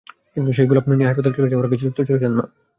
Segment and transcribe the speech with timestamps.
[0.33, 2.45] কিন্তু সেই গোলাপ নিয়ে হাসপাতালে যাওয়ার আগেই চিরতরে চলে যান মা।